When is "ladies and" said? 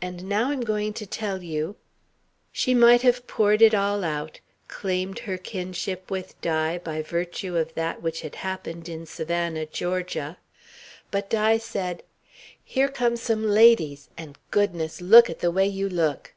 13.44-14.38